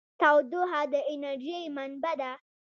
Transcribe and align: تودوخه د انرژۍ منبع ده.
تودوخه 0.19 0.81
د 0.93 0.95
انرژۍ 1.11 1.59
منبع 1.75 2.13
ده. 2.21 2.31